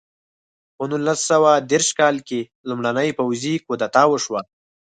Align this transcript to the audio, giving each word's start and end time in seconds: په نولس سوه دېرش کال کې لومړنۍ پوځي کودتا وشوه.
په 0.75 0.83
نولس 0.91 1.19
سوه 1.31 1.51
دېرش 1.71 1.89
کال 1.99 2.15
کې 2.27 2.39
لومړنۍ 2.69 3.09
پوځي 3.19 3.53
کودتا 3.65 4.03
وشوه. 4.07 4.41